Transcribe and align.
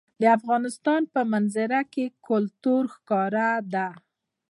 د 0.21 0.23
افغانستان 0.37 1.01
په 1.13 1.21
منظره 1.33 1.81
کې 1.93 2.05
کلتور 2.27 2.83
ښکاره 2.95 3.49
ده. 3.73 3.87